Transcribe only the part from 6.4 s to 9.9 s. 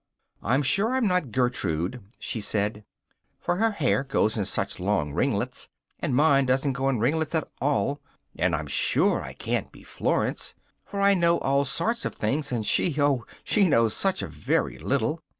doesn't go in ringlets at all and I'm sure I ca'n't be